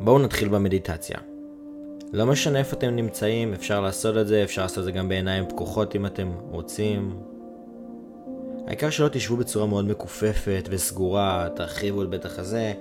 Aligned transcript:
בואו 0.00 0.18
נתחיל 0.18 0.48
במדיטציה. 0.48 1.18
לא 2.12 2.26
משנה 2.26 2.58
איפה 2.58 2.76
אתם 2.76 2.96
נמצאים, 2.96 3.54
אפשר 3.54 3.80
לעשות 3.80 4.16
את 4.16 4.26
זה, 4.26 4.44
אפשר 4.44 4.62
לעשות 4.62 4.78
את 4.78 4.84
זה 4.84 4.92
גם 4.92 5.08
בעיניים 5.08 5.48
פקוחות 5.48 5.96
אם 5.96 6.06
אתם 6.06 6.32
רוצים. 6.50 7.20
העיקר 8.66 8.90
שלא 8.90 9.08
תשבו 9.08 9.36
בצורה 9.36 9.66
מאוד 9.66 9.84
מכופפת 9.84 10.68
וסגורה, 10.70 11.48
תרחיבו 11.56 12.02
את 12.02 12.10
בית 12.10 12.24
החזה, 12.24 12.72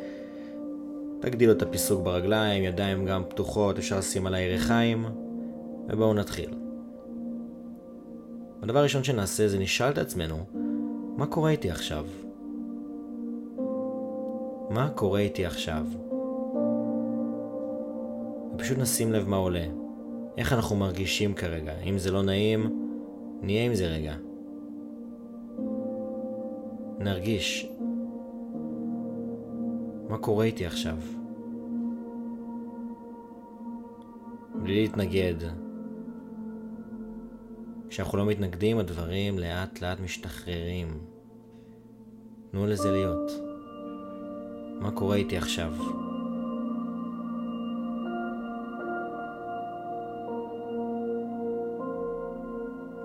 תגדילו 1.22 1.52
את 1.52 1.62
הפיסוק 1.62 2.04
ברגליים, 2.04 2.64
ידיים 2.64 3.06
גם 3.06 3.24
פתוחות, 3.30 3.78
אפשר 3.78 3.98
לשים 3.98 4.28
על 4.28 4.34
הירכיים, 4.34 5.06
ובואו 5.90 6.14
נתחיל. 6.14 6.50
הדבר 8.64 8.80
הראשון 8.80 9.04
שנעשה 9.04 9.48
זה 9.48 9.60
נשאל 9.60 9.90
את 9.90 9.98
עצמנו, 9.98 10.46
מה 11.18 11.26
קורה 11.26 11.50
איתי 11.50 11.72
עכשיו? 11.72 12.06
מה 14.70 14.90
קורה 14.96 15.20
איתי 15.20 15.46
עכשיו? 15.46 15.86
ופשוט 18.58 18.78
נשים 18.78 19.12
לב 19.12 19.30
מה 19.30 19.36
עולה. 19.36 19.66
איך 20.38 20.54
אנחנו 20.54 20.76
מרגישים 20.76 21.34
כרגע. 21.34 21.74
אם 21.80 21.98
זה 21.98 22.12
לא 22.12 22.24
נעים, 22.24 22.90
נהיה 23.42 23.66
עם 23.66 23.76
זה 23.76 23.88
רגע. 23.88 24.16
נרגיש. 27.00 27.70
מה 30.10 30.18
קורה 30.18 30.46
איתי 30.46 30.66
עכשיו? 30.66 30.98
בלי 34.56 34.82
להתנגד. 34.82 35.36
כשאנחנו 37.90 38.18
לא 38.18 38.26
מתנגדים, 38.26 38.78
הדברים 38.78 39.40
לאט 39.40 39.82
לאט 39.82 40.00
משתחררים. 40.00 40.88
תנו 42.52 42.68
לזה 42.68 42.92
להיות. 42.92 43.32
מה 44.80 44.92
קורה 44.92 45.16
איתי 45.16 45.38
עכשיו? 45.38 45.74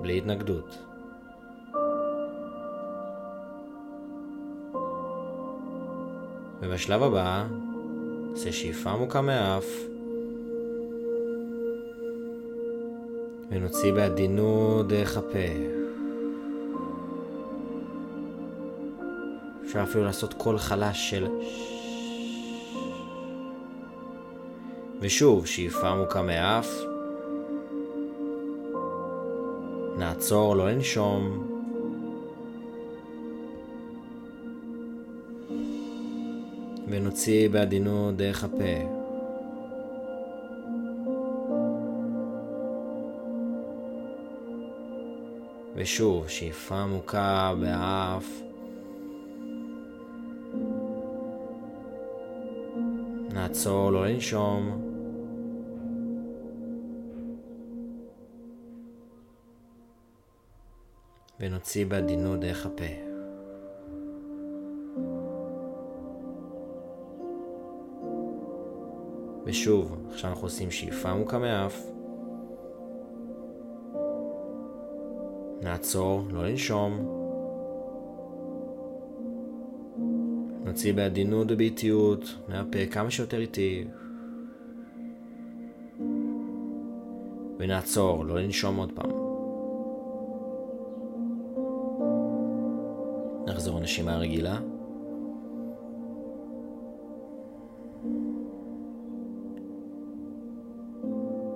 בלי 0.03 0.19
התנגדות. 0.19 0.79
ובשלב 6.61 7.03
הבא, 7.03 7.45
נעשה 8.31 8.53
שאיפה 8.53 8.91
עמוקה 8.91 9.21
מהאף, 9.21 9.67
ונוציא 13.51 13.93
בעדינות 13.93 14.89
דרך 14.89 15.17
הפה. 15.17 15.39
אפשר 19.65 19.83
אפילו 19.83 20.05
לעשות 20.05 20.35
קול 20.35 20.59
חלש 20.59 21.11
של 21.11 21.27
ושוב, 25.01 25.47
שאיפה 25.47 25.89
עמוקה 25.89 26.23
מהאף. 26.23 26.92
נעצור, 30.03 30.57
לא 30.57 30.71
לנשום. 30.71 31.49
ונוציא 36.89 37.49
בעדינות 37.49 38.17
דרך 38.17 38.45
הפה. 38.45 39.03
ושוב, 45.75 46.29
שאיפה 46.29 46.77
עמוקה 46.77 47.55
באף. 47.61 48.43
נעצור, 53.33 53.93
לא 53.93 54.07
לנשום. 54.07 54.92
ונוציא 61.43 61.87
בעדינות 61.87 62.41
דרך 62.41 62.67
הפה. 62.67 62.85
ושוב, 69.45 69.97
עכשיו 70.11 70.31
אנחנו 70.31 70.47
עושים 70.47 70.71
שאיפה 70.71 71.11
עמוקה 71.11 71.39
מאף. 71.39 71.87
נעצור, 75.63 76.23
לא 76.31 76.45
לנשום. 76.45 77.19
נוציא 80.65 80.95
בעדינות 80.95 81.47
ובאיטיות 81.51 82.25
מהפה 82.49 82.87
כמה 82.91 83.11
שיותר 83.11 83.41
איטי. 83.41 83.85
ונעצור, 87.59 88.25
לא 88.25 88.41
לנשום 88.41 88.77
עוד 88.77 88.93
פעם. 88.95 89.22
נשימה 93.83 94.17
רגילה. 94.17 94.59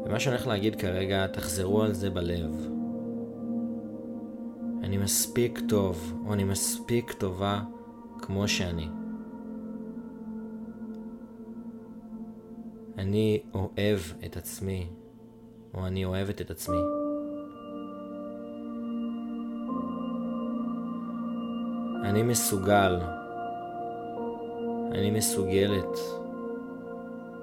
ומה 0.06 0.20
שאני 0.20 0.34
הולך 0.34 0.46
להגיד 0.46 0.76
כרגע, 0.76 1.26
תחזרו 1.26 1.82
על 1.82 1.92
זה 1.92 2.10
בלב. 2.10 2.68
אני 4.82 4.96
מספיק 4.96 5.60
טוב, 5.68 6.12
או 6.26 6.32
אני 6.32 6.44
מספיק 6.44 7.12
טובה 7.12 7.62
כמו 8.18 8.48
שאני. 8.48 8.88
אני 12.98 13.42
אוהב 13.54 14.00
את 14.26 14.36
עצמי, 14.36 14.86
או 15.74 15.86
אני 15.86 16.04
אוהבת 16.04 16.40
את 16.40 16.50
עצמי. 16.50 16.95
אני 22.16 22.22
מסוגל. 22.22 22.98
אני 24.92 25.10
מסוגלת. 25.10 25.98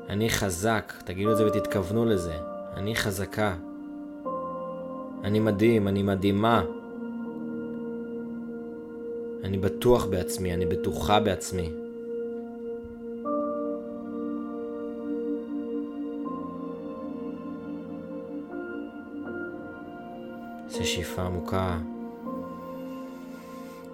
אני 0.09 0.29
חזק, 0.29 0.93
תגידו 1.05 1.31
את 1.31 1.37
זה 1.37 1.47
ותתכוונו 1.47 2.05
לזה. 2.05 2.33
אני 2.75 2.95
חזקה. 2.95 3.55
אני 5.23 5.39
מדהים, 5.39 5.87
אני 5.87 6.03
מדהימה. 6.03 6.63
אני 9.43 9.57
בטוח 9.57 10.05
בעצמי, 10.05 10.53
אני 10.53 10.65
בטוחה 10.65 11.19
בעצמי. 11.19 11.69
זה 20.67 20.85
שאיפה 20.85 21.21
עמוקה. 21.21 21.92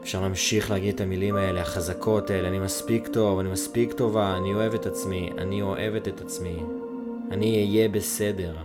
אפשר 0.10 0.22
להמשיך 0.22 0.72
להגיד 0.72 0.96
את 0.96 1.02
המילים 1.02 1.36
האלה, 1.36 1.62
החזקות 1.62 2.30
האלה, 2.30 2.48
אני 2.48 2.60
מספיק 2.60 3.08
טוב, 3.08 3.40
אני 3.40 3.50
מספיק 3.50 3.94
טובה, 3.94 4.38
אני 4.38 4.54
אוהב 4.54 4.74
את 4.74 4.86
עצמי, 4.86 5.30
אני 5.38 5.62
אוהבת 5.62 6.08
את 6.08 6.22
עצמי, 6.22 6.64
אני 7.32 7.68
אהיה 7.68 7.90
בסדר. 7.90 8.56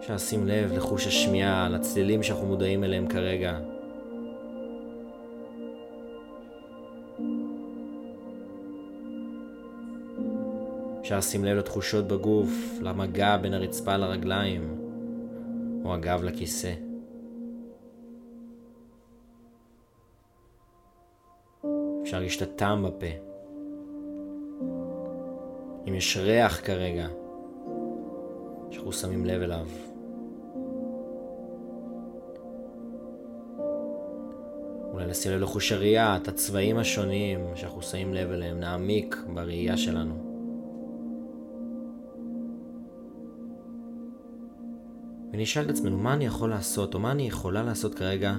אפשר 0.00 0.14
לשים 0.14 0.46
לב 0.46 0.72
לחוש 0.72 1.06
השמיעה, 1.06 1.68
לצלילים 1.68 2.22
שאנחנו 2.22 2.46
מודעים 2.46 2.84
אליהם 2.84 3.06
כרגע. 3.06 3.58
אפשר 11.06 11.18
לשים 11.18 11.44
לב 11.44 11.56
לתחושות 11.56 12.08
בגוף, 12.08 12.78
למגע 12.80 13.36
בין 13.36 13.54
הרצפה 13.54 13.96
לרגליים, 13.96 14.78
או 15.84 15.94
הגב 15.94 16.22
לכיסא. 16.22 16.72
אפשר 22.02 22.16
להרגיש 22.16 22.36
את 22.36 22.42
הטעם 22.42 22.82
בפה. 22.82 23.06
אם 25.88 25.94
יש 25.94 26.16
ריח 26.16 26.60
כרגע, 26.64 27.08
שאנחנו 28.70 28.92
שמים 28.92 29.24
לב 29.26 29.42
אליו. 29.42 29.66
אולי 34.92 35.06
לשים 35.06 35.32
לב 35.32 35.40
לחוש 35.40 35.72
הראייה, 35.72 36.16
את 36.16 36.28
הצבעים 36.28 36.78
השונים 36.78 37.40
שאנחנו 37.54 37.82
שמים 37.82 38.14
לב 38.14 38.30
אליהם, 38.30 38.60
נעמיק 38.60 39.16
בראייה 39.34 39.76
שלנו. 39.76 40.25
ונשאל 45.36 45.64
את 45.64 45.70
עצמנו 45.70 45.98
מה 45.98 46.12
אני 46.14 46.26
יכול 46.26 46.50
לעשות 46.50 46.94
או 46.94 46.98
מה 46.98 47.10
אני 47.10 47.28
יכולה 47.28 47.62
לעשות 47.62 47.94
כרגע 47.94 48.36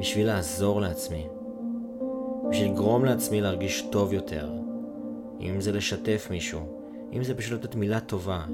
בשביל 0.00 0.26
לעזור 0.26 0.80
לעצמי, 0.80 1.26
בשביל 2.50 2.70
לגרום 2.70 3.04
לעצמי 3.04 3.40
להרגיש 3.40 3.84
טוב 3.92 4.12
יותר, 4.12 4.52
אם 5.40 5.60
זה 5.60 5.72
לשתף 5.72 6.26
מישהו, 6.30 6.60
אם 7.12 7.24
זה 7.24 7.34
פשוט 7.34 7.52
לתת 7.52 7.74
מילה 7.74 8.00
טובה, 8.00 8.44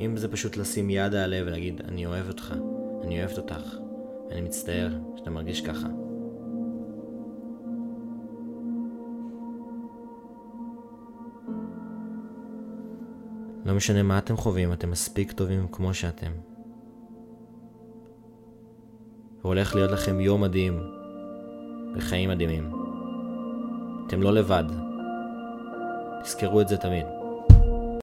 אם 0.00 0.16
זה 0.16 0.28
פשוט 0.28 0.56
לשים 0.56 0.90
יד 0.90 1.14
על 1.14 1.16
הלב 1.16 1.46
ולהגיד 1.46 1.80
אני 1.88 2.06
אוהב 2.06 2.28
אותך, 2.28 2.54
אני 3.02 3.20
אוהבת 3.20 3.38
אותך, 3.38 3.76
אני 4.30 4.40
מצטער 4.40 4.88
שאתה 5.16 5.30
מרגיש 5.30 5.60
ככה. 5.60 5.88
לא 13.64 13.74
משנה 13.74 14.02
מה 14.02 14.18
אתם 14.18 14.36
חווים, 14.36 14.72
אתם 14.72 14.90
מספיק 14.90 15.32
טובים 15.32 15.66
כמו 15.72 15.94
שאתם. 15.94 16.49
והולך 19.44 19.74
להיות 19.74 19.90
לכם 19.90 20.20
יום 20.20 20.40
מדהים 20.40 20.80
וחיים 21.96 22.30
מדהימים. 22.30 22.72
אתם 24.06 24.22
לא 24.22 24.32
לבד. 24.32 24.64
תזכרו 26.22 26.60
את 26.60 26.68
זה 26.68 26.76
תמיד. 26.76 27.19